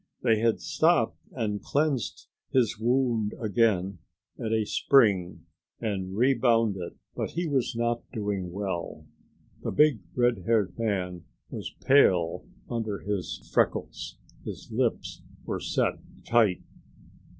[0.23, 3.99] They had stopped and cleaned his wound again
[4.39, 5.45] at a spring
[5.79, 9.05] and rebound it, but he was not doing well.
[9.61, 16.63] The big redhaired man was pale under his freckles; his lips were set tight.